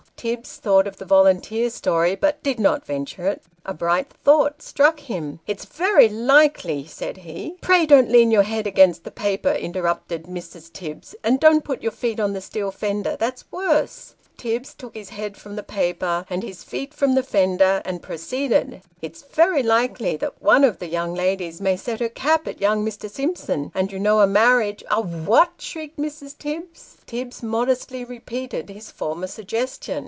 [0.17, 3.41] Tibbs thought of the volunteer story, but did not venture it.
[3.65, 7.57] A bright thought struck him" It's very likely" said he.
[7.59, 10.71] "Pray don't lean your head against the paper," interrupted Mrs.
[10.71, 15.09] Tibbs; "and don't put your feet on the steel fender; that's worse." Tibbs took his
[15.09, 20.19] head from the paper, and his feet from the fender, and proceeded." It's very likely
[20.39, 23.09] one of the young ladies may set her cap at young Mr.
[23.09, 25.07] Simpson, and you know a marriage" The Boarders.
[25.07, 26.37] 207" A what!" shrieked Mrs.
[26.37, 26.97] Tibbs.
[27.07, 29.99] Tibbs modestly repeated his former suggestion.